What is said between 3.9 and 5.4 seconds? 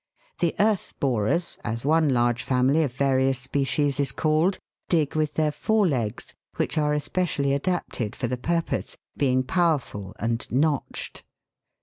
is called, dig with